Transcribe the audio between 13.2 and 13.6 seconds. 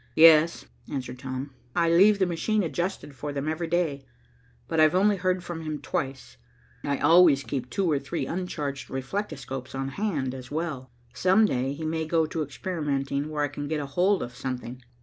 where I